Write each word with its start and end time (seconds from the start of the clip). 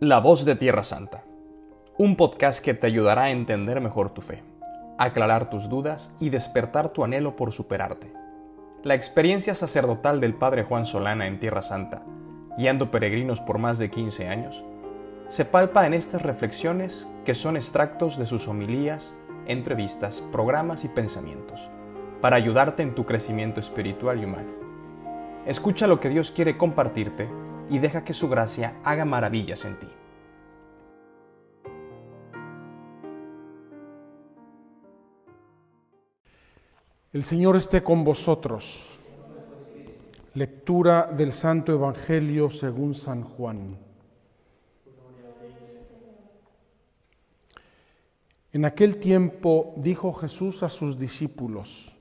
La 0.00 0.20
voz 0.20 0.44
de 0.44 0.54
Tierra 0.54 0.84
Santa. 0.84 1.24
Un 1.96 2.14
podcast 2.14 2.64
que 2.64 2.72
te 2.72 2.86
ayudará 2.86 3.24
a 3.24 3.30
entender 3.32 3.80
mejor 3.80 4.10
tu 4.10 4.20
fe, 4.22 4.44
aclarar 4.96 5.50
tus 5.50 5.68
dudas 5.68 6.14
y 6.20 6.30
despertar 6.30 6.90
tu 6.90 7.02
anhelo 7.02 7.34
por 7.34 7.50
superarte. 7.50 8.12
La 8.84 8.94
experiencia 8.94 9.56
sacerdotal 9.56 10.20
del 10.20 10.34
Padre 10.34 10.62
Juan 10.62 10.84
Solana 10.84 11.26
en 11.26 11.40
Tierra 11.40 11.62
Santa, 11.62 12.04
guiando 12.56 12.92
peregrinos 12.92 13.40
por 13.40 13.58
más 13.58 13.76
de 13.78 13.90
15 13.90 14.28
años, 14.28 14.62
se 15.26 15.44
palpa 15.44 15.84
en 15.84 15.94
estas 15.94 16.22
reflexiones 16.22 17.08
que 17.24 17.34
son 17.34 17.56
extractos 17.56 18.16
de 18.16 18.26
sus 18.26 18.46
homilías, 18.46 19.12
entrevistas, 19.48 20.22
programas 20.30 20.84
y 20.84 20.88
pensamientos, 20.88 21.68
para 22.20 22.36
ayudarte 22.36 22.84
en 22.84 22.94
tu 22.94 23.04
crecimiento 23.04 23.58
espiritual 23.58 24.20
y 24.20 24.26
humano. 24.26 24.50
Escucha 25.44 25.88
lo 25.88 25.98
que 25.98 26.08
Dios 26.08 26.30
quiere 26.30 26.56
compartirte 26.56 27.28
y 27.70 27.78
deja 27.78 28.04
que 28.04 28.12
su 28.12 28.28
gracia 28.28 28.80
haga 28.84 29.04
maravillas 29.04 29.64
en 29.64 29.78
ti. 29.78 29.88
El 37.12 37.24
Señor 37.24 37.56
esté 37.56 37.82
con 37.82 38.04
vosotros. 38.04 38.94
Lectura 40.34 41.06
del 41.06 41.32
Santo 41.32 41.72
Evangelio 41.72 42.50
según 42.50 42.94
San 42.94 43.22
Juan. 43.22 43.78
En 48.52 48.64
aquel 48.64 48.98
tiempo 48.98 49.74
dijo 49.76 50.12
Jesús 50.12 50.62
a 50.62 50.68
sus 50.68 50.98
discípulos, 50.98 51.92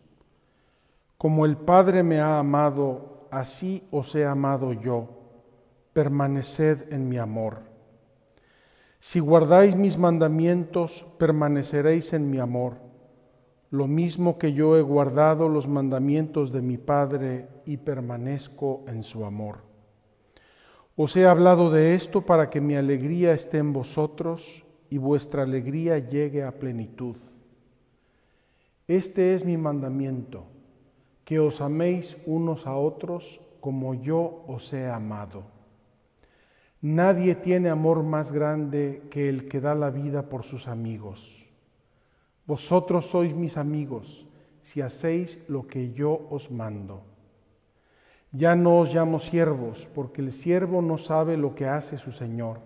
Como 1.17 1.45
el 1.45 1.57
Padre 1.57 2.03
me 2.03 2.19
ha 2.19 2.39
amado, 2.39 3.27
así 3.31 3.87
os 3.91 4.13
he 4.15 4.25
amado 4.25 4.73
yo 4.73 5.16
permaneced 5.97 6.93
en 6.93 7.09
mi 7.09 7.17
amor. 7.17 7.57
Si 8.99 9.19
guardáis 9.19 9.75
mis 9.75 9.97
mandamientos, 9.97 11.07
permaneceréis 11.17 12.13
en 12.13 12.29
mi 12.29 12.37
amor, 12.37 12.75
lo 13.71 13.87
mismo 13.87 14.37
que 14.37 14.53
yo 14.53 14.77
he 14.77 14.83
guardado 14.83 15.49
los 15.49 15.67
mandamientos 15.67 16.51
de 16.51 16.61
mi 16.61 16.77
Padre 16.77 17.47
y 17.65 17.77
permanezco 17.77 18.85
en 18.87 19.01
su 19.01 19.25
amor. 19.25 19.63
Os 20.95 21.17
he 21.17 21.25
hablado 21.25 21.71
de 21.71 21.95
esto 21.95 22.21
para 22.21 22.51
que 22.51 22.61
mi 22.61 22.75
alegría 22.75 23.33
esté 23.33 23.57
en 23.57 23.73
vosotros 23.73 24.65
y 24.91 24.99
vuestra 24.99 25.41
alegría 25.41 25.97
llegue 25.97 26.43
a 26.43 26.59
plenitud. 26.59 27.15
Este 28.87 29.33
es 29.33 29.43
mi 29.43 29.57
mandamiento, 29.57 30.43
que 31.25 31.39
os 31.39 31.59
améis 31.59 32.17
unos 32.27 32.67
a 32.67 32.75
otros 32.75 33.41
como 33.59 33.95
yo 33.95 34.43
os 34.47 34.71
he 34.73 34.87
amado. 34.87 35.56
Nadie 36.81 37.33
tiene 37.35 37.69
amor 37.69 38.03
más 38.03 38.31
grande 38.31 39.03
que 39.09 39.29
el 39.29 39.47
que 39.47 39.59
da 39.59 39.73
la 39.73 39.89
vida 39.89 40.29
por 40.29 40.43
sus 40.43 40.67
amigos. 40.67 41.47
Vosotros 42.45 43.09
sois 43.09 43.33
mis 43.33 43.57
amigos 43.57 44.27
si 44.61 44.81
hacéis 44.81 45.43
lo 45.47 45.65
que 45.65 45.91
yo 45.93 46.27
os 46.29 46.51
mando. 46.51 47.01
Ya 48.31 48.55
no 48.55 48.79
os 48.79 48.93
llamo 48.93 49.17
siervos, 49.17 49.87
porque 49.95 50.21
el 50.21 50.31
siervo 50.31 50.81
no 50.81 50.97
sabe 50.97 51.35
lo 51.35 51.55
que 51.55 51.65
hace 51.65 51.97
su 51.97 52.11
Señor. 52.11 52.59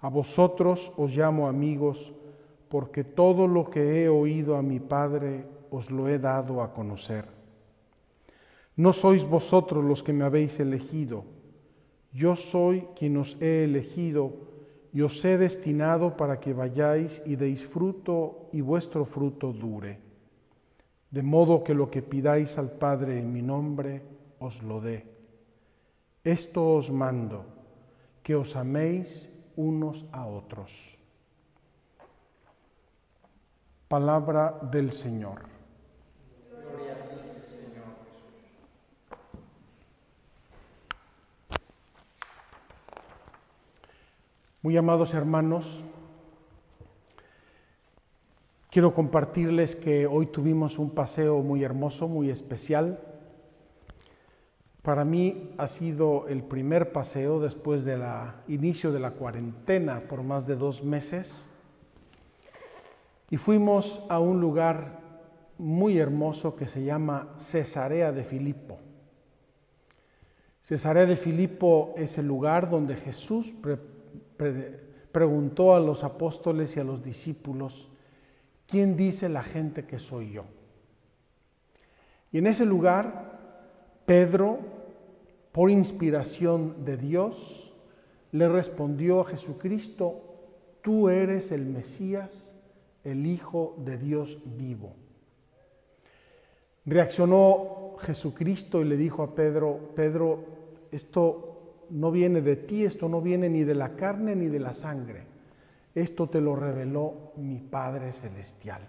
A 0.00 0.08
vosotros 0.08 0.92
os 0.96 1.14
llamo 1.14 1.46
amigos, 1.46 2.12
porque 2.68 3.04
todo 3.04 3.46
lo 3.46 3.68
que 3.68 4.02
he 4.02 4.08
oído 4.08 4.56
a 4.56 4.62
mi 4.62 4.80
Padre 4.80 5.44
os 5.70 5.90
lo 5.90 6.08
he 6.08 6.18
dado 6.18 6.62
a 6.62 6.72
conocer. 6.72 7.26
No 8.76 8.92
sois 8.92 9.28
vosotros 9.28 9.84
los 9.84 10.02
que 10.02 10.12
me 10.12 10.24
habéis 10.24 10.58
elegido, 10.58 11.24
yo 12.12 12.36
soy 12.36 12.88
quien 12.96 13.16
os 13.16 13.36
he 13.40 13.64
elegido 13.64 14.32
y 14.92 15.02
os 15.02 15.24
he 15.24 15.38
destinado 15.38 16.16
para 16.16 16.40
que 16.40 16.52
vayáis 16.52 17.22
y 17.24 17.36
deis 17.36 17.64
fruto 17.64 18.48
y 18.52 18.60
vuestro 18.60 19.04
fruto 19.04 19.52
dure. 19.52 19.98
De 21.10 21.22
modo 21.22 21.62
que 21.62 21.74
lo 21.74 21.90
que 21.90 22.02
pidáis 22.02 22.58
al 22.58 22.70
Padre 22.70 23.18
en 23.18 23.32
mi 23.32 23.42
nombre, 23.42 24.02
os 24.38 24.62
lo 24.62 24.80
dé. 24.80 25.06
Esto 26.24 26.74
os 26.74 26.90
mando, 26.90 27.44
que 28.22 28.34
os 28.34 28.56
améis 28.56 29.30
unos 29.56 30.04
a 30.12 30.26
otros. 30.26 30.98
Palabra 33.88 34.58
del 34.70 34.92
Señor. 34.92 35.50
Muy 44.62 44.76
amados 44.76 45.14
hermanos, 45.14 45.80
quiero 48.70 48.92
compartirles 48.92 49.74
que 49.74 50.06
hoy 50.06 50.26
tuvimos 50.26 50.78
un 50.78 50.90
paseo 50.90 51.38
muy 51.38 51.64
hermoso, 51.64 52.08
muy 52.08 52.28
especial. 52.28 53.00
Para 54.82 55.06
mí 55.06 55.54
ha 55.56 55.66
sido 55.66 56.28
el 56.28 56.42
primer 56.42 56.92
paseo 56.92 57.40
después 57.40 57.86
del 57.86 58.02
inicio 58.48 58.92
de 58.92 59.00
la 59.00 59.12
cuarentena 59.12 60.00
por 60.00 60.22
más 60.22 60.46
de 60.46 60.56
dos 60.56 60.84
meses. 60.84 61.46
Y 63.30 63.38
fuimos 63.38 64.04
a 64.10 64.18
un 64.18 64.42
lugar 64.42 65.00
muy 65.56 65.96
hermoso 65.96 66.54
que 66.54 66.66
se 66.66 66.84
llama 66.84 67.32
Cesarea 67.38 68.12
de 68.12 68.24
Filipo. 68.24 68.78
Cesarea 70.60 71.06
de 71.06 71.16
Filipo 71.16 71.94
es 71.96 72.18
el 72.18 72.26
lugar 72.26 72.68
donde 72.68 72.94
Jesús 72.96 73.54
preguntó 75.12 75.74
a 75.74 75.80
los 75.80 76.04
apóstoles 76.04 76.76
y 76.76 76.80
a 76.80 76.84
los 76.84 77.02
discípulos, 77.02 77.88
¿quién 78.66 78.96
dice 78.96 79.28
la 79.28 79.42
gente 79.42 79.86
que 79.86 79.98
soy 79.98 80.32
yo? 80.32 80.44
Y 82.32 82.38
en 82.38 82.46
ese 82.46 82.64
lugar, 82.64 83.38
Pedro, 84.06 84.58
por 85.52 85.70
inspiración 85.70 86.84
de 86.84 86.96
Dios, 86.96 87.72
le 88.32 88.48
respondió 88.48 89.20
a 89.20 89.24
Jesucristo, 89.24 90.20
tú 90.82 91.08
eres 91.08 91.50
el 91.50 91.66
Mesías, 91.66 92.56
el 93.02 93.26
Hijo 93.26 93.74
de 93.78 93.98
Dios 93.98 94.38
vivo. 94.44 94.94
Reaccionó 96.86 97.96
Jesucristo 97.98 98.80
y 98.80 98.84
le 98.84 98.96
dijo 98.96 99.22
a 99.22 99.34
Pedro, 99.34 99.92
Pedro, 99.94 100.44
esto 100.92 101.49
no 101.90 102.10
viene 102.10 102.40
de 102.40 102.56
ti, 102.56 102.84
esto 102.84 103.08
no 103.08 103.20
viene 103.20 103.48
ni 103.48 103.64
de 103.64 103.74
la 103.74 103.96
carne 103.96 104.36
ni 104.36 104.46
de 104.46 104.60
la 104.60 104.72
sangre. 104.72 105.24
Esto 105.94 106.28
te 106.28 106.40
lo 106.40 106.54
reveló 106.54 107.32
mi 107.36 107.58
Padre 107.58 108.12
Celestial. 108.12 108.82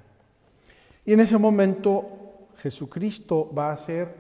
Y 1.06 1.13
en 1.13 1.19
ese 1.19 1.38
momento 1.38 2.50
Jesucristo 2.57 3.51
va 3.53 3.69
a 3.69 3.73
hacer 3.73 4.13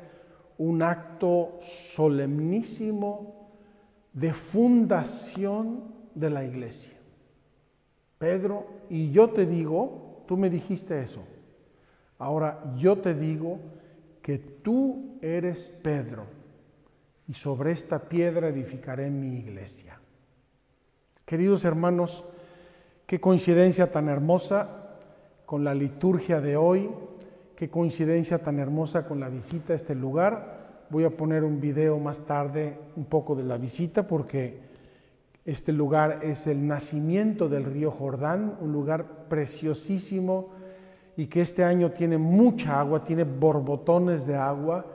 un 0.57 0.81
acto 0.81 1.57
solemnísimo 1.59 3.49
de 4.13 4.33
fundación 4.33 5.83
de 6.15 6.29
la 6.29 6.43
iglesia. 6.43 6.93
Pedro, 8.17 8.67
y 8.89 9.11
yo 9.11 9.29
te 9.29 9.45
digo, 9.45 10.23
tú 10.27 10.37
me 10.37 10.49
dijiste 10.49 11.01
eso, 11.01 11.23
ahora 12.17 12.73
yo 12.77 12.97
te 12.97 13.15
digo 13.15 13.59
que 14.21 14.37
tú 14.37 15.17
eres 15.21 15.67
Pedro 15.81 16.40
y 17.31 17.33
sobre 17.33 17.71
esta 17.71 17.97
piedra 17.97 18.49
edificaré 18.49 19.09
mi 19.09 19.37
iglesia. 19.37 19.97
Queridos 21.23 21.63
hermanos, 21.63 22.25
qué 23.05 23.21
coincidencia 23.21 23.89
tan 23.89 24.09
hermosa 24.09 24.97
con 25.45 25.63
la 25.63 25.73
liturgia 25.73 26.41
de 26.41 26.57
hoy, 26.57 26.89
qué 27.55 27.69
coincidencia 27.69 28.39
tan 28.39 28.59
hermosa 28.59 29.05
con 29.05 29.21
la 29.21 29.29
visita 29.29 29.71
a 29.71 29.77
este 29.77 29.95
lugar. 29.95 30.87
Voy 30.89 31.05
a 31.05 31.15
poner 31.15 31.45
un 31.45 31.61
video 31.61 31.97
más 31.99 32.19
tarde 32.19 32.77
un 32.97 33.05
poco 33.05 33.33
de 33.33 33.45
la 33.45 33.57
visita 33.57 34.05
porque 34.05 34.59
este 35.45 35.71
lugar 35.71 36.19
es 36.23 36.47
el 36.47 36.67
nacimiento 36.67 37.47
del 37.47 37.63
río 37.63 37.91
Jordán, 37.91 38.57
un 38.59 38.73
lugar 38.73 39.29
preciosísimo 39.29 40.49
y 41.15 41.27
que 41.27 41.39
este 41.39 41.63
año 41.63 41.91
tiene 41.91 42.17
mucha 42.17 42.77
agua, 42.77 43.05
tiene 43.05 43.23
borbotones 43.23 44.25
de 44.25 44.35
agua 44.35 44.90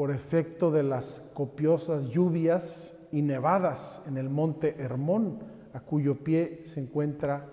por 0.00 0.12
efecto 0.12 0.70
de 0.70 0.82
las 0.82 1.30
copiosas 1.34 2.08
lluvias 2.08 2.98
y 3.12 3.20
nevadas 3.20 4.00
en 4.08 4.16
el 4.16 4.30
monte 4.30 4.76
Hermón, 4.78 5.40
a 5.74 5.80
cuyo 5.80 6.24
pie 6.24 6.62
se 6.64 6.80
encuentra 6.80 7.46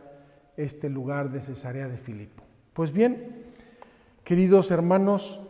este 0.56 0.90
lugar 0.90 1.30
de 1.30 1.42
Cesarea 1.42 1.90
de 1.90 1.98
Filipo. 1.98 2.46
Pues 2.72 2.94
bien, 2.94 3.44
queridos 4.24 4.72
hermanos, 4.72 5.42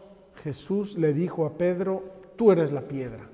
Jesús 0.44 0.97
le 0.97 1.13
dijo 1.13 1.45
a 1.45 1.55
Pedro, 1.55 2.03
tú 2.35 2.51
eres 2.51 2.71
la 2.71 2.81
piedra, 2.81 3.29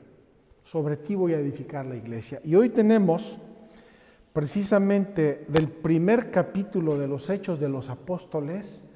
sobre 0.65 0.97
ti 0.97 1.15
voy 1.15 1.33
a 1.33 1.39
edificar 1.39 1.85
la 1.85 1.95
iglesia. 1.95 2.41
Y 2.43 2.55
hoy 2.55 2.67
tenemos 2.67 3.39
precisamente 4.33 5.45
del 5.47 5.69
primer 5.69 6.31
capítulo 6.31 6.99
de 6.99 7.07
los 7.07 7.29
Hechos 7.29 7.61
de 7.61 7.69
los 7.69 7.87
Apóstoles, 7.87 8.89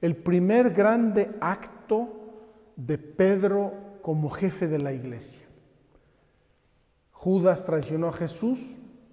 el 0.00 0.16
primer 0.16 0.70
grande 0.70 1.32
acto 1.42 2.08
de 2.74 2.96
Pedro 2.96 3.87
como 4.02 4.30
jefe 4.30 4.68
de 4.68 4.78
la 4.78 4.92
iglesia. 4.92 5.42
Judas 7.12 7.64
traicionó 7.64 8.08
a 8.08 8.12
Jesús, 8.12 8.60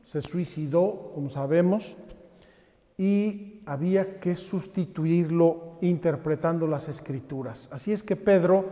se 0.04 0.22
suicidó, 0.22 1.12
como 1.14 1.30
sabemos, 1.30 1.98
y 2.98 3.62
había 3.66 4.20
que 4.20 4.36
sustituirlo 4.36 5.78
interpretando 5.82 6.68
las 6.68 6.88
escrituras. 6.88 7.68
Así 7.72 7.92
es 7.92 8.04
que 8.04 8.16
Pedro 8.16 8.66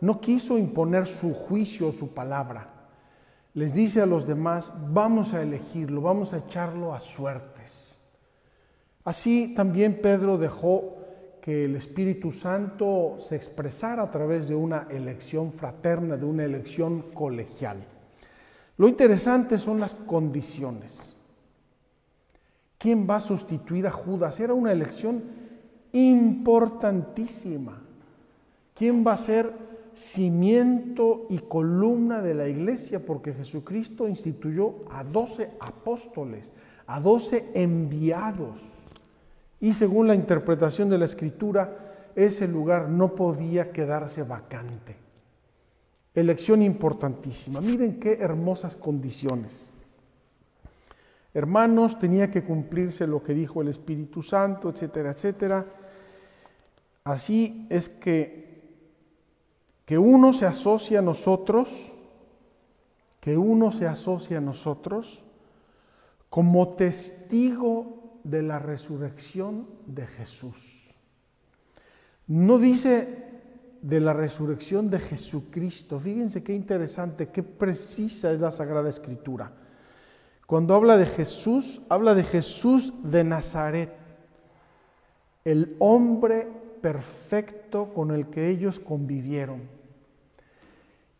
no 0.00 0.20
quiso 0.20 0.58
imponer 0.58 1.06
su 1.06 1.34
juicio 1.34 1.92
su 1.92 2.08
palabra. 2.08 2.74
Les 3.54 3.74
dice 3.74 4.00
a 4.00 4.06
los 4.06 4.26
demás, 4.26 4.72
vamos 4.90 5.34
a 5.34 5.42
elegirlo, 5.42 6.00
vamos 6.00 6.32
a 6.32 6.38
echarlo 6.38 6.94
a 6.94 7.00
suertes. 7.00 8.00
Así 9.04 9.54
también 9.54 10.00
Pedro 10.00 10.38
dejó 10.38 10.97
que 11.40 11.64
el 11.64 11.76
Espíritu 11.76 12.32
Santo 12.32 13.18
se 13.20 13.36
expresara 13.36 14.02
a 14.02 14.10
través 14.10 14.48
de 14.48 14.54
una 14.54 14.86
elección 14.90 15.52
fraterna, 15.52 16.16
de 16.16 16.24
una 16.24 16.44
elección 16.44 17.02
colegial. 17.14 17.84
Lo 18.76 18.88
interesante 18.88 19.58
son 19.58 19.80
las 19.80 19.94
condiciones. 19.94 21.16
¿Quién 22.78 23.08
va 23.10 23.16
a 23.16 23.20
sustituir 23.20 23.86
a 23.86 23.90
Judas? 23.90 24.38
Era 24.38 24.54
una 24.54 24.70
elección 24.70 25.22
importantísima. 25.92 27.82
¿Quién 28.74 29.04
va 29.04 29.14
a 29.14 29.16
ser 29.16 29.52
cimiento 29.92 31.26
y 31.28 31.38
columna 31.38 32.22
de 32.22 32.34
la 32.34 32.46
iglesia? 32.46 33.04
Porque 33.04 33.32
Jesucristo 33.34 34.06
instituyó 34.06 34.84
a 34.92 35.02
doce 35.02 35.50
apóstoles, 35.58 36.52
a 36.86 37.00
doce 37.00 37.50
enviados. 37.54 38.60
Y 39.60 39.72
según 39.72 40.06
la 40.06 40.14
interpretación 40.14 40.88
de 40.88 40.98
la 40.98 41.04
escritura, 41.04 41.76
ese 42.14 42.46
lugar 42.48 42.88
no 42.88 43.14
podía 43.14 43.70
quedarse 43.72 44.22
vacante. 44.22 44.96
Elección 46.14 46.62
importantísima. 46.62 47.60
Miren 47.60 48.00
qué 48.00 48.18
hermosas 48.20 48.76
condiciones. 48.76 49.70
Hermanos, 51.34 51.98
tenía 51.98 52.30
que 52.30 52.42
cumplirse 52.42 53.06
lo 53.06 53.22
que 53.22 53.34
dijo 53.34 53.62
el 53.62 53.68
Espíritu 53.68 54.22
Santo, 54.22 54.70
etcétera, 54.70 55.10
etcétera. 55.10 55.66
Así 57.04 57.66
es 57.70 57.88
que, 57.88 58.62
que 59.84 59.98
uno 59.98 60.32
se 60.32 60.46
asocia 60.46 60.98
a 60.98 61.02
nosotros, 61.02 61.92
que 63.20 63.36
uno 63.36 63.72
se 63.72 63.86
asocia 63.86 64.38
a 64.38 64.40
nosotros 64.40 65.24
como 66.30 66.68
testigo 66.68 67.97
de 68.24 68.42
la 68.42 68.58
resurrección 68.58 69.68
de 69.86 70.06
Jesús. 70.06 70.94
No 72.26 72.58
dice 72.58 73.28
de 73.82 74.00
la 74.00 74.12
resurrección 74.12 74.90
de 74.90 74.98
Jesucristo. 74.98 75.98
Fíjense 75.98 76.42
qué 76.42 76.54
interesante, 76.54 77.28
qué 77.28 77.42
precisa 77.42 78.32
es 78.32 78.40
la 78.40 78.52
Sagrada 78.52 78.90
Escritura. 78.90 79.52
Cuando 80.46 80.74
habla 80.74 80.96
de 80.96 81.06
Jesús, 81.06 81.82
habla 81.88 82.14
de 82.14 82.24
Jesús 82.24 82.92
de 83.02 83.24
Nazaret, 83.24 83.92
el 85.44 85.76
hombre 85.78 86.48
perfecto 86.80 87.92
con 87.92 88.10
el 88.12 88.28
que 88.28 88.48
ellos 88.48 88.80
convivieron 88.80 89.62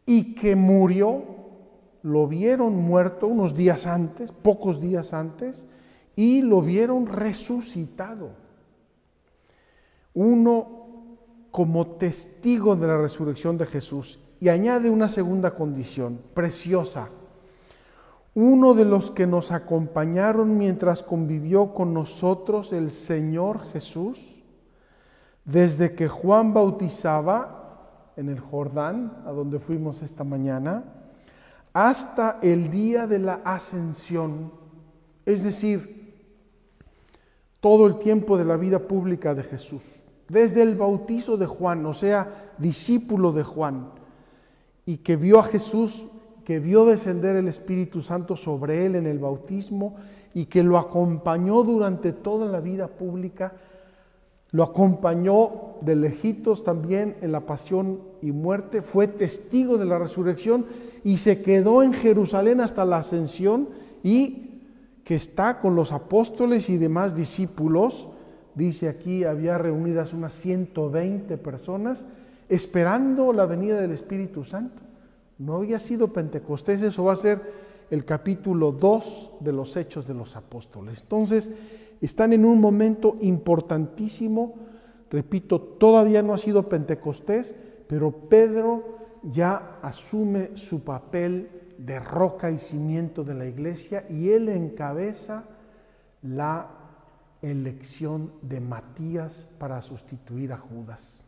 y 0.07 0.35
que 0.35 0.57
murió, 0.57 1.23
lo 2.03 2.27
vieron 2.27 2.77
muerto 2.77 3.27
unos 3.27 3.55
días 3.55 3.87
antes, 3.87 4.33
pocos 4.33 4.81
días 4.81 5.13
antes, 5.13 5.67
y 6.19 6.43
lo 6.43 6.63
vieron 6.63 7.07
resucitado. 7.07 8.31
Uno 10.15 11.17
como 11.53 11.87
testigo 11.87 12.75
de 12.75 12.89
la 12.89 12.99
resurrección 12.99 13.57
de 13.57 13.67
Jesús 13.67 14.19
y 14.41 14.49
añade 14.49 14.91
una 14.91 15.09
segunda 15.09 15.55
condición 15.55 16.21
preciosa 16.35 17.09
uno 18.41 18.75
de 18.75 18.85
los 18.85 19.11
que 19.11 19.27
nos 19.27 19.51
acompañaron 19.51 20.57
mientras 20.57 21.03
convivió 21.03 21.75
con 21.75 21.93
nosotros 21.93 22.73
el 22.73 22.93
Señor 22.93 23.59
Jesús, 23.73 24.37
desde 25.45 25.97
que 25.97 26.07
Juan 26.07 26.55
bautizaba 26.55 28.13
en 28.15 28.29
el 28.29 28.39
Jordán, 28.39 29.25
a 29.27 29.33
donde 29.33 29.59
fuimos 29.59 30.03
esta 30.03 30.23
mañana, 30.23 30.85
hasta 31.73 32.39
el 32.41 32.71
día 32.71 33.09
de 33.09 33.19
la 33.19 33.41
ascensión, 33.45 34.53
es 35.27 35.43
decir, 35.43 35.98
todo 37.69 37.87
el 37.87 37.97
tiempo 37.97 38.39
de 38.39 38.47
la 38.47 38.57
vida 38.57 38.79
pública 38.79 39.35
de 39.35 39.43
Jesús, 39.43 39.83
desde 40.27 40.63
el 40.63 40.75
bautizo 40.75 41.37
de 41.37 41.45
Juan, 41.45 41.85
o 41.85 41.93
sea, 41.93 42.55
discípulo 42.57 43.31
de 43.31 43.43
Juan, 43.43 43.91
y 44.87 44.97
que 44.97 45.17
vio 45.17 45.39
a 45.39 45.43
Jesús 45.43 46.07
que 46.47 46.61
vio 46.61 46.87
descender 46.87 47.37
el 47.37 47.47
Espíritu 47.47 48.01
Santo 48.01 48.37
sobre 48.37 48.87
él 48.87 48.95
en 48.95 49.07
el 49.07 49.19
bautismo 49.19 49.97
y 50.33 50.47
que 50.47 50.63
lo 50.63 50.79
acompañó 50.79 51.63
durante 51.63 52.15
toda 52.15 52.47
la 52.47 52.61
vida 52.61 52.89
pública, 52.89 53.53
lo 54.53 54.63
acompañó 54.63 55.75
de 55.83 55.95
lejitos 55.95 56.65
también 56.65 57.19
en 57.21 57.33
la 57.33 57.41
pasión 57.41 58.01
y 58.23 58.33
muerte, 58.33 58.81
fue 58.81 59.09
testigo 59.09 59.77
de 59.77 59.85
la 59.85 59.99
resurrección 59.99 60.65
y 61.05 61.19
se 61.19 61.43
quedó 61.43 61.83
en 61.83 61.93
Jerusalén 61.93 62.63
hasta 62.63 62.87
la 62.87 62.97
ascensión 62.97 63.69
y 64.03 64.48
que 65.09 65.15
está 65.15 65.59
con 65.59 65.75
los 65.75 65.91
apóstoles 65.93 66.69
y 66.69 66.77
demás 66.77 67.17
discípulos, 67.17 68.09
dice 68.55 68.91
aquí, 68.91 69.25
había 69.25 69.57
reunidas 69.57 70.13
unas 70.13 70.35
120 70.35 71.39
personas 71.39 72.07
esperando 72.51 73.33
la 73.33 73.47
venida 73.47 73.81
del 73.81 73.93
Espíritu 73.93 74.45
Santo. 74.45 74.83
No 75.39 75.57
había 75.57 75.79
sido 75.79 76.13
Pentecostés, 76.13 76.83
eso 76.83 77.05
va 77.05 77.15
a 77.15 77.17
ser 77.17 77.41
el 77.91 78.05
capítulo 78.05 78.71
2 78.71 79.37
de 79.41 79.53
los 79.55 79.79
Hechos 79.79 80.07
de 80.07 80.13
los 80.13 80.37
Apóstoles. 80.37 81.01
Entonces, 81.01 81.53
están 82.03 82.35
en 82.35 82.45
un 82.45 82.61
momento 82.61 83.17
importantísimo, 83.23 84.57
repito, 85.11 85.59
todavía 85.59 86.21
no 86.21 86.35
ha 86.35 86.39
sido 86.39 86.69
Pentecostés, 86.69 87.55
pero 87.87 88.11
Pedro 88.11 88.99
ya 89.23 89.79
asume 89.81 90.51
su 90.53 90.81
papel 90.81 91.58
de 91.79 92.01
roca 92.01 92.51
y 92.51 92.59
cimiento 92.59 93.25
de 93.25 93.35
la 93.35 93.47
iglesia 93.47 94.05
y 94.11 94.31
él 94.31 94.49
encabeza 94.49 95.45
la 96.23 96.69
elección 97.41 98.33
de 98.43 98.61
Matías 98.61 99.49
para 99.59 99.81
sustituir 99.81 100.53
a 100.53 100.59
Judas. 100.59 101.25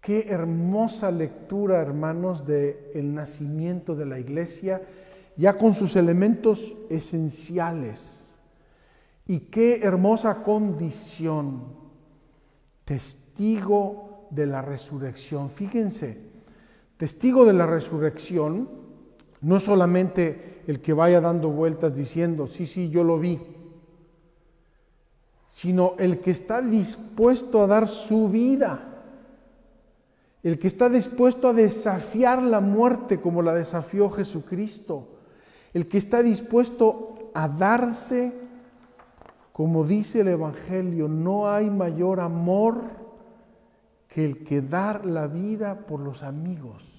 Qué 0.00 0.26
hermosa 0.28 1.10
lectura, 1.10 1.80
hermanos, 1.80 2.44
del 2.44 2.76
el 2.92 3.14
nacimiento 3.14 3.94
de 3.94 4.04
la 4.04 4.18
iglesia, 4.18 4.82
ya 5.36 5.56
con 5.56 5.72
sus 5.72 5.96
elementos 5.96 6.76
esenciales. 6.90 8.36
Y 9.26 9.40
qué 9.40 9.80
hermosa 9.82 10.42
condición, 10.42 11.64
testigo 12.84 14.26
de 14.30 14.46
la 14.46 14.60
resurrección. 14.60 15.48
Fíjense, 15.48 16.18
testigo 16.98 17.46
de 17.46 17.54
la 17.54 17.64
resurrección 17.64 18.83
no 19.44 19.60
solamente 19.60 20.62
el 20.66 20.80
que 20.80 20.92
vaya 20.92 21.20
dando 21.20 21.50
vueltas 21.50 21.94
diciendo, 21.94 22.46
sí, 22.46 22.66
sí, 22.66 22.90
yo 22.90 23.04
lo 23.04 23.18
vi, 23.18 23.40
sino 25.50 25.94
el 25.98 26.20
que 26.20 26.30
está 26.30 26.60
dispuesto 26.62 27.62
a 27.62 27.66
dar 27.66 27.86
su 27.86 28.28
vida 28.28 28.90
el 30.44 30.58
que 30.58 30.66
está 30.66 30.90
dispuesto 30.90 31.48
a 31.48 31.54
desafiar 31.54 32.42
la 32.42 32.60
muerte 32.60 33.18
como 33.18 33.40
la 33.40 33.54
desafió 33.54 34.10
Jesucristo, 34.10 35.08
el 35.72 35.88
que 35.88 35.96
está 35.96 36.22
dispuesto 36.22 37.30
a 37.32 37.48
darse, 37.48 38.34
como 39.52 39.86
dice 39.86 40.20
el 40.20 40.28
Evangelio, 40.28 41.08
no 41.08 41.48
hay 41.50 41.70
mayor 41.70 42.20
amor 42.20 42.82
que 44.06 44.22
el 44.22 44.44
que 44.44 44.60
dar 44.60 45.06
la 45.06 45.28
vida 45.28 45.86
por 45.86 46.00
los 46.00 46.22
amigos. 46.22 46.93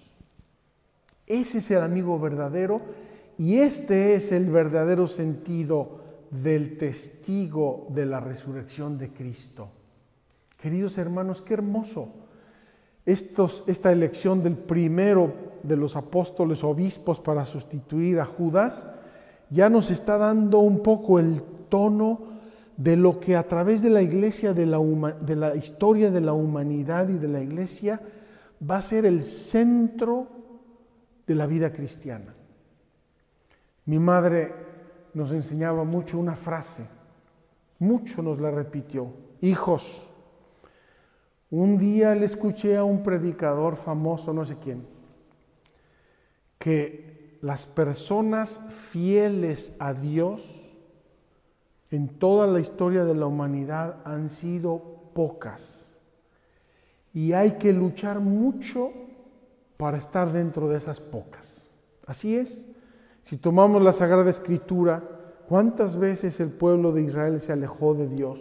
Ese 1.28 1.60
es 1.60 1.72
el 1.72 1.82
amigo 1.82 2.20
verdadero 2.20 2.82
y 3.38 3.58
este 3.58 4.16
es 4.16 4.32
el 4.32 4.50
verdadero 4.50 5.08
sentido 5.08 6.00
del 6.32 6.78
testigo 6.78 7.88
de 7.90 8.06
la 8.06 8.20
resurrección 8.20 8.98
de 8.98 9.10
Cristo. 9.10 9.70
Queridos 10.62 10.98
hermanos, 10.98 11.42
qué 11.42 11.54
hermoso 11.54 12.10
esta 13.06 13.92
elección 13.92 14.42
del 14.42 14.58
primero 14.58 15.32
de 15.62 15.78
los 15.78 15.96
apóstoles 15.96 16.64
obispos 16.64 17.20
para 17.20 17.46
sustituir 17.46 18.20
a 18.20 18.26
Judas 18.26 18.88
ya 19.50 19.70
nos 19.70 19.92
está 19.92 20.18
dando 20.18 20.60
un 20.60 20.82
poco 20.82 21.20
el 21.20 21.42
tono 21.70 22.20
de 22.78 22.98
lo 22.98 23.20
que 23.20 23.36
a 23.36 23.48
través 23.48 23.82
de 23.82 23.90
la 23.90 24.02
iglesia, 24.02 24.54
de 24.54 24.66
la, 24.66 24.80
de 25.22 25.36
la 25.36 25.56
historia 25.56 26.12
de 26.12 26.22
la 26.22 26.34
humanidad 26.34 27.08
y 27.10 27.18
de 27.18 27.28
la 27.28 27.42
iglesia, 27.42 28.02
va 28.70 28.78
a 28.78 28.82
ser 28.82 29.06
el 29.06 29.24
centro 29.24 30.28
de 31.26 31.36
la 31.36 31.48
vida 31.48 31.72
cristiana. 31.72 32.34
Mi 33.86 34.00
madre 34.00 34.54
nos 35.14 35.32
enseñaba 35.32 35.84
mucho 35.84 36.18
una 36.18 36.36
frase, 36.36 36.86
mucho 37.80 38.22
nos 38.22 38.40
la 38.40 38.52
repitió, 38.52 39.14
hijos, 39.42 40.10
un 41.52 41.78
día 41.78 42.16
le 42.16 42.26
escuché 42.26 42.76
a 42.76 42.84
un 42.84 43.04
predicador 43.04 43.78
famoso, 43.78 44.34
no 44.34 44.44
sé 44.44 44.58
quién, 44.58 44.86
que 46.58 47.38
las 47.42 47.66
personas 47.66 48.60
fieles 48.70 49.74
a 49.80 49.94
Dios 49.94 50.76
en 51.92 52.10
toda 52.10 52.48
la 52.48 52.60
historia 52.60 53.06
de 53.06 53.16
la 53.16 53.28
humanidad 53.28 54.02
han 54.04 54.30
sido 54.30 55.12
pocas. 55.14 55.96
Y 57.14 57.34
hay 57.34 57.54
que 57.54 57.72
luchar 57.72 58.20
mucho 58.20 58.92
para 59.78 59.98
estar 59.98 60.32
dentro 60.32 60.70
de 60.70 60.78
esas 60.78 61.00
pocas. 61.00 61.68
Así 62.06 62.36
es. 62.36 62.66
Si 63.22 63.38
tomamos 63.38 63.82
la 63.82 63.92
Sagrada 63.92 64.30
Escritura, 64.30 65.04
¿cuántas 65.50 65.98
veces 65.98 66.40
el 66.40 66.50
pueblo 66.50 66.92
de 66.92 67.04
Israel 67.04 67.42
se 67.42 67.52
alejó 67.52 67.94
de 67.94 68.08
Dios? 68.08 68.40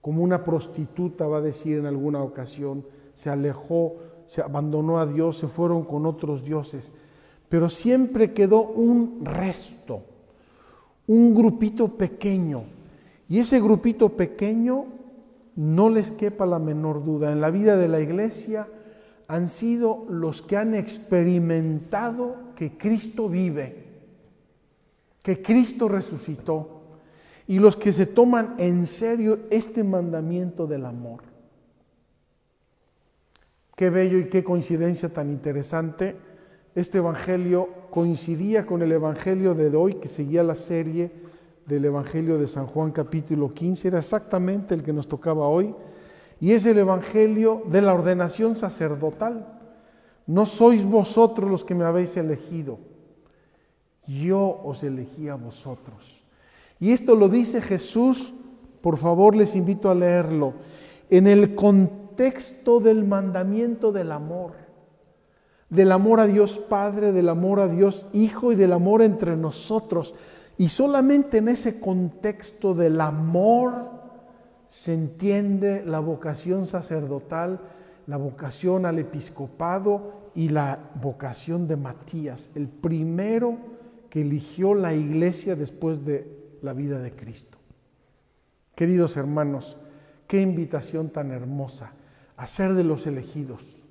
Como 0.00 0.22
una 0.22 0.44
prostituta 0.44 1.26
va 1.26 1.38
a 1.38 1.42
decir 1.42 1.78
en 1.78 1.86
alguna 1.86 2.22
ocasión, 2.22 2.86
se 3.14 3.30
alejó, 3.30 3.96
se 4.26 4.42
abandonó 4.42 4.98
a 4.98 5.06
Dios, 5.06 5.38
se 5.38 5.48
fueron 5.48 5.84
con 5.84 6.06
otros 6.06 6.44
dioses. 6.44 6.92
Pero 7.48 7.68
siempre 7.68 8.32
quedó 8.32 8.62
un 8.62 9.24
resto, 9.24 10.02
un 11.06 11.34
grupito 11.34 11.88
pequeño. 11.88 12.64
Y 13.28 13.38
ese 13.38 13.60
grupito 13.60 14.10
pequeño, 14.10 14.86
no 15.56 15.88
les 15.88 16.10
quepa 16.10 16.46
la 16.46 16.58
menor 16.58 17.04
duda, 17.04 17.30
en 17.30 17.40
la 17.40 17.50
vida 17.50 17.76
de 17.76 17.88
la 17.88 18.00
iglesia 18.00 18.66
han 19.28 19.48
sido 19.48 20.06
los 20.08 20.42
que 20.42 20.56
han 20.56 20.74
experimentado 20.74 22.36
que 22.54 22.76
Cristo 22.76 23.28
vive, 23.28 23.84
que 25.22 25.40
Cristo 25.42 25.88
resucitó, 25.88 26.82
y 27.46 27.58
los 27.58 27.76
que 27.76 27.92
se 27.92 28.06
toman 28.06 28.54
en 28.58 28.86
serio 28.86 29.40
este 29.50 29.84
mandamiento 29.84 30.66
del 30.66 30.86
amor. 30.86 31.22
Qué 33.76 33.90
bello 33.90 34.18
y 34.18 34.28
qué 34.28 34.44
coincidencia 34.44 35.12
tan 35.12 35.30
interesante. 35.30 36.16
Este 36.74 36.98
Evangelio 36.98 37.68
coincidía 37.90 38.66
con 38.66 38.82
el 38.82 38.92
Evangelio 38.92 39.54
de 39.54 39.74
hoy, 39.76 39.94
que 39.94 40.08
seguía 40.08 40.42
la 40.42 40.54
serie 40.54 41.10
del 41.66 41.84
Evangelio 41.84 42.38
de 42.38 42.46
San 42.46 42.66
Juan 42.66 42.92
capítulo 42.92 43.52
15, 43.52 43.88
era 43.88 43.98
exactamente 43.98 44.74
el 44.74 44.82
que 44.82 44.92
nos 44.92 45.08
tocaba 45.08 45.48
hoy, 45.48 45.74
y 46.44 46.52
es 46.52 46.66
el 46.66 46.76
Evangelio 46.76 47.62
de 47.70 47.80
la 47.80 47.94
ordenación 47.94 48.58
sacerdotal. 48.58 49.46
No 50.26 50.44
sois 50.44 50.84
vosotros 50.84 51.50
los 51.50 51.64
que 51.64 51.74
me 51.74 51.86
habéis 51.86 52.18
elegido, 52.18 52.80
yo 54.06 54.60
os 54.62 54.82
elegí 54.82 55.30
a 55.30 55.36
vosotros. 55.36 56.22
Y 56.78 56.92
esto 56.92 57.16
lo 57.16 57.30
dice 57.30 57.62
Jesús, 57.62 58.34
por 58.82 58.98
favor 58.98 59.34
les 59.34 59.56
invito 59.56 59.88
a 59.88 59.94
leerlo, 59.94 60.52
en 61.08 61.28
el 61.28 61.54
contexto 61.54 62.78
del 62.78 63.06
mandamiento 63.06 63.90
del 63.90 64.12
amor, 64.12 64.52
del 65.70 65.92
amor 65.92 66.20
a 66.20 66.26
Dios 66.26 66.58
Padre, 66.58 67.12
del 67.12 67.30
amor 67.30 67.58
a 67.58 67.68
Dios 67.68 68.04
Hijo 68.12 68.52
y 68.52 68.54
del 68.54 68.74
amor 68.74 69.00
entre 69.00 69.34
nosotros. 69.34 70.14
Y 70.58 70.68
solamente 70.68 71.38
en 71.38 71.48
ese 71.48 71.80
contexto 71.80 72.74
del 72.74 73.00
amor 73.00 73.93
se 74.74 74.92
entiende 74.92 75.84
la 75.86 76.00
vocación 76.00 76.66
sacerdotal, 76.66 77.60
la 78.08 78.16
vocación 78.16 78.86
al 78.86 78.98
episcopado 78.98 80.30
y 80.34 80.48
la 80.48 80.90
vocación 81.00 81.68
de 81.68 81.76
Matías, 81.76 82.50
el 82.56 82.66
primero 82.66 83.56
que 84.10 84.22
eligió 84.22 84.74
la 84.74 84.92
iglesia 84.92 85.54
después 85.54 86.04
de 86.04 86.58
la 86.60 86.72
vida 86.72 86.98
de 86.98 87.12
Cristo. 87.12 87.56
Queridos 88.74 89.16
hermanos, 89.16 89.76
qué 90.26 90.40
invitación 90.40 91.10
tan 91.10 91.30
hermosa 91.30 91.92
a 92.36 92.48
ser 92.48 92.74
de 92.74 92.82
los 92.82 93.06
elegidos. 93.06 93.84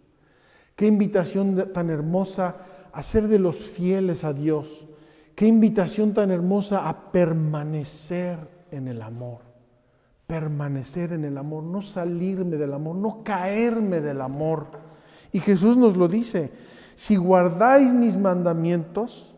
Qué 0.75 0.87
invitación 0.87 1.71
tan 1.71 1.89
hermosa 1.91 2.57
a 2.91 3.03
ser 3.03 3.29
de 3.29 3.39
los 3.39 3.55
fieles 3.55 4.25
a 4.25 4.33
Dios 4.33 4.87
Qué 5.35 5.47
invitación 5.47 6.13
tan 6.13 6.29
hermosa 6.29 6.87
a 6.87 7.11
permanecer 7.11 8.37
en 8.69 8.87
el 8.87 9.01
amor. 9.01 9.52
Permanecer 10.27 11.13
en 11.13 11.25
el 11.25 11.37
amor, 11.37 11.63
no 11.63 11.81
salirme 11.81 12.57
del 12.57 12.73
amor, 12.73 12.95
no 12.95 13.23
caerme 13.23 14.01
del 14.01 14.21
amor. 14.21 14.67
Y 15.31 15.39
Jesús 15.39 15.77
nos 15.77 15.97
lo 15.97 16.07
dice, 16.07 16.51
si 16.95 17.15
guardáis 17.15 17.91
mis 17.91 18.17
mandamientos, 18.17 19.35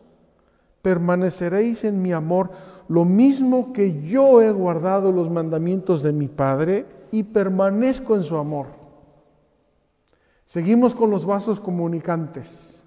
permaneceréis 0.82 1.84
en 1.84 2.02
mi 2.02 2.12
amor, 2.12 2.50
lo 2.88 3.04
mismo 3.04 3.72
que 3.72 4.02
yo 4.02 4.40
he 4.42 4.52
guardado 4.52 5.10
los 5.10 5.30
mandamientos 5.30 6.02
de 6.02 6.12
mi 6.12 6.28
Padre 6.28 6.86
y 7.10 7.24
permanezco 7.24 8.14
en 8.14 8.22
su 8.22 8.36
amor. 8.36 8.68
Seguimos 10.46 10.94
con 10.94 11.10
los 11.10 11.26
vasos 11.26 11.58
comunicantes. 11.58 12.84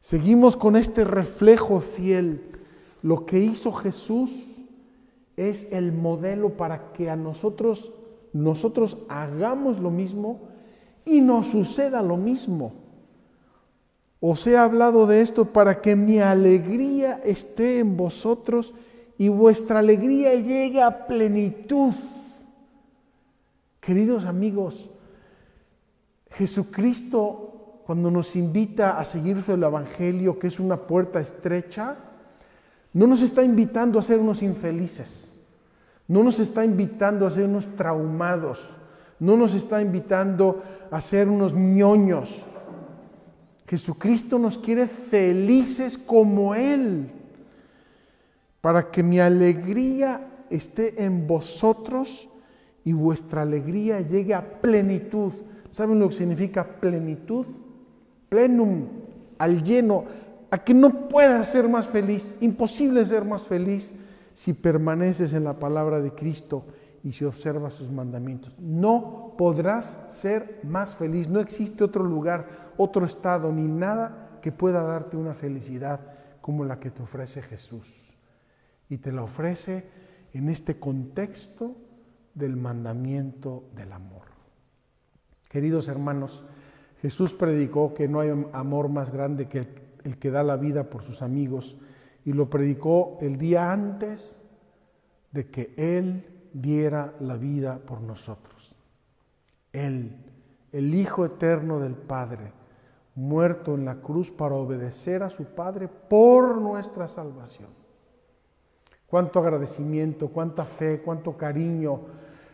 Seguimos 0.00 0.56
con 0.56 0.76
este 0.76 1.04
reflejo 1.04 1.80
fiel. 1.80 2.50
Lo 3.02 3.24
que 3.24 3.38
hizo 3.38 3.72
Jesús 3.72 4.30
es 5.36 5.72
el 5.72 5.92
modelo 5.92 6.56
para 6.56 6.92
que 6.92 7.10
a 7.10 7.16
nosotros 7.16 7.92
nosotros 8.32 8.98
hagamos 9.08 9.78
lo 9.78 9.90
mismo 9.90 10.40
y 11.04 11.20
nos 11.20 11.46
suceda 11.46 12.02
lo 12.02 12.16
mismo. 12.16 12.72
Os 14.20 14.46
he 14.46 14.56
hablado 14.56 15.06
de 15.06 15.20
esto 15.20 15.46
para 15.46 15.80
que 15.80 15.96
mi 15.96 16.18
alegría 16.18 17.20
esté 17.24 17.78
en 17.78 17.96
vosotros 17.96 18.74
y 19.16 19.28
vuestra 19.28 19.78
alegría 19.78 20.34
llegue 20.34 20.82
a 20.82 21.06
plenitud. 21.06 21.94
Queridos 23.80 24.24
amigos, 24.24 24.90
Jesucristo 26.30 27.46
cuando 27.86 28.10
nos 28.10 28.34
invita 28.34 28.98
a 28.98 29.04
seguir 29.04 29.44
el 29.46 29.62
Evangelio, 29.62 30.40
que 30.40 30.48
es 30.48 30.58
una 30.58 30.76
puerta 30.76 31.20
estrecha, 31.20 31.96
no 32.96 33.06
nos 33.06 33.20
está 33.20 33.42
invitando 33.42 33.98
a 33.98 34.02
ser 34.02 34.18
unos 34.18 34.42
infelices, 34.42 35.34
no 36.08 36.24
nos 36.24 36.40
está 36.40 36.64
invitando 36.64 37.26
a 37.26 37.30
ser 37.30 37.44
unos 37.44 37.66
traumados, 37.76 38.70
no 39.20 39.36
nos 39.36 39.52
está 39.52 39.82
invitando 39.82 40.62
a 40.90 40.98
ser 41.02 41.28
unos 41.28 41.52
ñoños. 41.52 42.46
Jesucristo 43.68 44.38
nos 44.38 44.56
quiere 44.56 44.86
felices 44.86 45.98
como 45.98 46.54
Él, 46.54 47.10
para 48.62 48.90
que 48.90 49.02
mi 49.02 49.20
alegría 49.20 50.46
esté 50.48 51.04
en 51.04 51.26
vosotros 51.26 52.30
y 52.82 52.94
vuestra 52.94 53.42
alegría 53.42 54.00
llegue 54.00 54.32
a 54.32 54.60
plenitud. 54.62 55.34
¿Saben 55.70 55.98
lo 55.98 56.08
que 56.08 56.14
significa 56.14 56.64
plenitud? 56.64 57.44
plenum, 58.30 58.86
al 59.38 59.62
lleno, 59.62 60.04
a 60.50 60.58
que 60.58 60.74
no 60.74 61.08
puedas 61.08 61.50
ser 61.50 61.68
más 61.68 61.86
feliz, 61.86 62.36
imposible 62.40 63.04
ser 63.04 63.24
más 63.24 63.44
feliz 63.44 63.92
si 64.32 64.52
permaneces 64.52 65.32
en 65.32 65.44
la 65.44 65.58
palabra 65.58 66.00
de 66.00 66.12
Cristo 66.12 66.66
y 67.02 67.12
si 67.12 67.24
observas 67.24 67.74
sus 67.74 67.90
mandamientos. 67.90 68.52
No 68.58 69.34
podrás 69.38 70.04
ser 70.08 70.60
más 70.62 70.94
feliz, 70.94 71.28
no 71.28 71.40
existe 71.40 71.84
otro 71.84 72.04
lugar, 72.04 72.46
otro 72.76 73.06
estado, 73.06 73.52
ni 73.52 73.66
nada 73.66 74.38
que 74.42 74.52
pueda 74.52 74.82
darte 74.82 75.16
una 75.16 75.34
felicidad 75.34 76.00
como 76.40 76.64
la 76.64 76.78
que 76.78 76.90
te 76.90 77.02
ofrece 77.02 77.42
Jesús. 77.42 78.12
Y 78.88 78.98
te 78.98 79.12
la 79.12 79.22
ofrece 79.22 79.88
en 80.32 80.48
este 80.48 80.78
contexto 80.78 81.76
del 82.34 82.56
mandamiento 82.56 83.64
del 83.74 83.92
amor. 83.92 84.26
Queridos 85.48 85.88
hermanos, 85.88 86.44
Jesús 87.00 87.34
predicó 87.34 87.94
que 87.94 88.08
no 88.08 88.20
hay 88.20 88.30
amor 88.52 88.88
más 88.88 89.10
grande 89.10 89.48
que 89.48 89.58
el 89.58 89.68
que 90.14 90.30
da 90.30 90.42
la 90.42 90.56
vida 90.56 90.88
por 90.88 91.02
sus 91.02 91.22
amigos 91.22 91.76
y 92.24 92.32
lo 92.32 92.48
predicó 92.48 93.18
el 93.20 93.36
día 93.36 93.72
antes 93.72 94.44
de 95.32 95.50
que 95.50 95.74
Él 95.76 96.48
diera 96.52 97.14
la 97.20 97.36
vida 97.36 97.78
por 97.78 98.00
nosotros. 98.00 98.74
Él, 99.72 100.16
el 100.72 100.94
Hijo 100.94 101.24
eterno 101.24 101.80
del 101.80 101.94
Padre, 101.94 102.52
muerto 103.14 103.74
en 103.74 103.84
la 103.84 103.96
cruz 103.96 104.30
para 104.30 104.54
obedecer 104.54 105.22
a 105.22 105.30
su 105.30 105.44
Padre 105.44 105.88
por 105.88 106.60
nuestra 106.60 107.08
salvación. 107.08 107.70
Cuánto 109.06 109.40
agradecimiento, 109.40 110.28
cuánta 110.28 110.64
fe, 110.64 111.02
cuánto 111.02 111.36
cariño, 111.36 112.00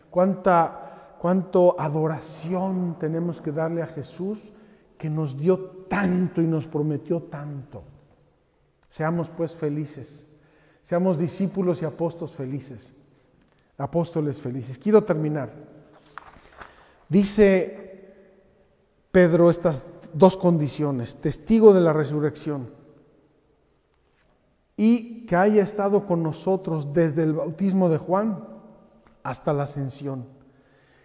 cuánta 0.09 0.83
cuánto 1.23 1.79
adoración 1.79 2.97
tenemos 2.99 3.39
que 3.39 3.53
darle 3.53 3.81
a 3.81 3.87
Jesús 3.87 4.51
que 5.03 5.09
nos 5.09 5.37
dio 5.37 5.59
tanto 5.89 6.41
y 6.41 6.45
nos 6.45 6.65
prometió 6.65 7.23
tanto. 7.23 7.83
Seamos 8.87 9.29
pues 9.29 9.53
felices, 9.53 10.27
seamos 10.81 11.17
discípulos 11.17 11.81
y 11.81 11.85
apóstoles 11.85 12.33
felices, 12.33 12.93
apóstoles 13.77 14.39
felices. 14.39 14.79
Quiero 14.79 15.03
terminar. 15.03 15.51
Dice 17.09 18.13
Pedro 19.11 19.49
estas 19.49 19.87
dos 20.13 20.37
condiciones, 20.37 21.17
testigo 21.17 21.73
de 21.73 21.81
la 21.81 21.91
resurrección 21.91 22.69
y 24.77 25.25
que 25.25 25.35
haya 25.35 25.63
estado 25.63 26.07
con 26.07 26.23
nosotros 26.23 26.93
desde 26.93 27.23
el 27.23 27.33
bautismo 27.33 27.89
de 27.89 27.97
Juan 27.97 28.41
hasta 29.21 29.51
la 29.51 29.63
ascensión. 29.63 30.25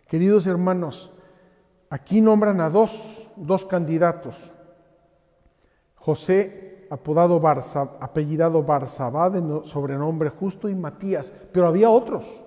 Queridos 0.06 0.46
hermanos, 0.46 1.10
aquí 1.90 2.20
nombran 2.20 2.60
a 2.60 2.70
dos, 2.70 3.30
dos 3.36 3.64
candidatos. 3.64 4.52
José 5.94 6.86
apodado 6.90 7.38
Barza, 7.40 7.90
apellidado 8.00 8.62
Barsabá, 8.62 9.30
de 9.30 9.66
sobrenombre 9.66 10.30
justo, 10.30 10.68
y 10.68 10.74
Matías, 10.74 11.32
pero 11.52 11.68
había 11.68 11.90
otros. 11.90 12.44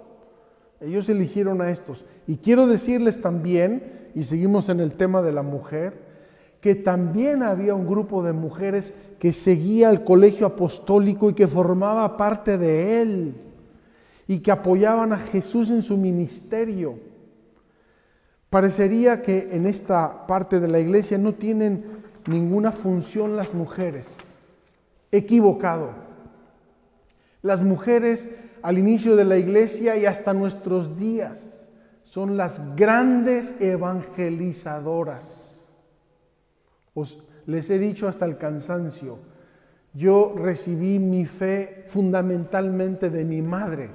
Ellos 0.80 1.10
eligieron 1.10 1.62
a 1.62 1.70
estos. 1.70 2.06
Y 2.26 2.38
quiero 2.38 2.66
decirles 2.66 3.22
también, 3.22 4.10
y 4.16 4.24
seguimos 4.24 4.70
en 4.70 4.80
el 4.80 4.96
tema 4.96 5.22
de 5.22 5.32
la 5.32 5.44
mujer, 5.44 6.12
que 6.60 6.76
también 6.76 7.44
había 7.44 7.76
un 7.76 7.88
grupo 7.88 8.24
de 8.24 8.34
mujeres 8.34 8.94
que 9.20 9.34
seguía 9.34 9.90
el 9.90 10.04
colegio 10.04 10.48
apostólico 10.48 11.30
y 11.30 11.34
que 11.34 11.48
formaba 11.48 12.18
parte 12.18 12.58
de 12.58 13.02
él 13.02 13.36
y 14.28 14.40
que 14.40 14.52
apoyaban 14.52 15.12
a 15.12 15.18
Jesús 15.18 15.70
en 15.72 15.82
su 15.82 15.98
ministerio. 15.98 16.96
Parecería 18.52 19.22
que 19.22 19.48
en 19.54 19.66
esta 19.66 20.28
parte 20.28 20.60
de 20.60 20.68
la 20.68 20.80
iglesia 20.80 21.18
no 21.18 21.36
tienen 21.36 22.04
ninguna 22.28 22.74
función 22.74 23.38
las 23.38 23.54
mujeres. 23.54 24.38
Equivocado. 25.10 25.92
Las 27.42 27.64
mujeres 27.64 28.30
al 28.62 28.78
inicio 28.78 29.16
de 29.16 29.24
la 29.24 29.38
iglesia 29.38 29.96
y 29.96 30.06
hasta 30.06 30.34
nuestros 30.34 31.00
días 31.00 31.70
son 32.04 32.36
las 32.36 32.76
grandes 32.76 33.56
evangelizadoras. 33.62 35.62
Os 36.94 37.24
les 37.46 37.70
he 37.70 37.80
dicho 37.80 38.10
hasta 38.10 38.26
el 38.26 38.38
cansancio, 38.38 39.20
yo 39.94 40.36
recibí 40.38 41.00
mi 41.00 41.26
fe 41.26 41.86
fundamentalmente 41.88 43.10
de 43.10 43.24
mi 43.24 43.42
madre 43.42 43.92